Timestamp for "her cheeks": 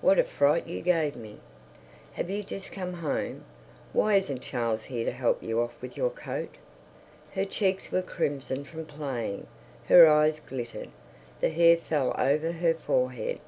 7.34-7.92